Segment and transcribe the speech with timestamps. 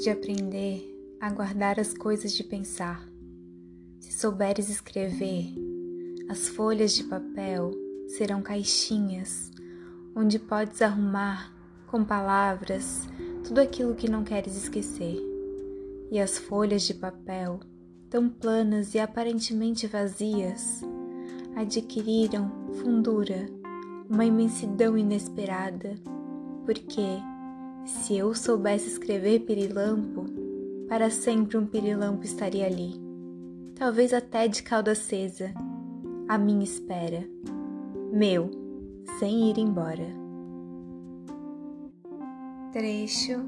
[0.00, 3.04] de aprender a guardar as coisas de pensar.
[3.98, 5.52] Se souberes escrever,
[6.28, 7.72] as folhas de papel
[8.06, 9.50] serão caixinhas
[10.14, 11.52] onde podes arrumar
[11.88, 13.08] com palavras
[13.44, 15.18] tudo aquilo que não queres esquecer.
[16.10, 17.58] E as folhas de papel,
[18.08, 20.82] tão planas e aparentemente vazias,
[21.56, 22.50] adquiriram
[22.80, 23.48] fundura,
[24.08, 25.96] uma imensidão inesperada,
[26.64, 27.20] porque
[27.86, 30.24] se eu soubesse escrever pirilampo,
[30.88, 32.94] para sempre um pirilampo estaria ali,
[33.76, 35.54] talvez até de cauda acesa,
[36.28, 37.24] à minha espera,
[38.12, 38.50] meu,
[39.20, 40.06] sem ir embora.
[42.72, 43.38] Trecho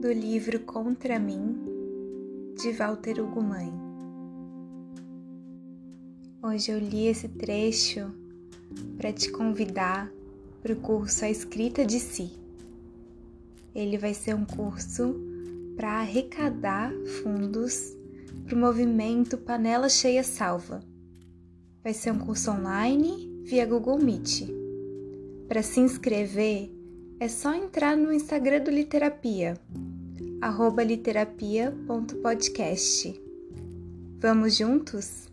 [0.00, 1.58] do livro Contra mim,
[2.56, 3.72] de Walter Ugumãe.
[6.42, 8.10] Hoje eu li esse trecho
[8.96, 10.10] para te convidar
[10.62, 12.41] para o curso A Escrita de Si.
[13.74, 15.14] Ele vai ser um curso
[15.76, 16.92] para arrecadar
[17.22, 17.96] fundos
[18.44, 20.82] para o movimento Panela Cheia Salva.
[21.82, 24.46] Vai ser um curso online via Google Meet.
[25.48, 26.70] Para se inscrever,
[27.18, 29.58] é só entrar no Instagram do Literapia,
[30.40, 33.20] arroba literapia.podcast.
[34.18, 35.30] Vamos juntos?